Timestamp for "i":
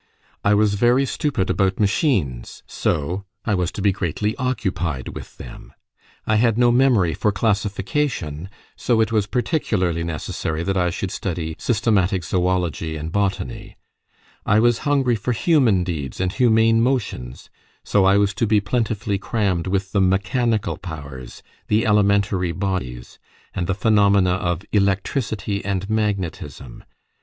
0.43-0.55, 3.45-3.53, 6.25-6.37, 10.75-10.89, 14.43-14.59, 18.03-18.17